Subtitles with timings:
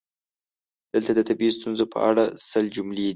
[0.93, 3.09] دلته د طبیعي ستونزو په اړه سل جملې دي: